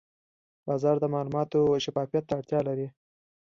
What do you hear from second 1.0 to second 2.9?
معلوماتو شفافیت ته اړتیا لري.